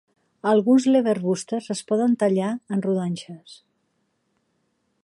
[0.51, 3.61] Alguns leberwursts es poden tallar en rodanxes.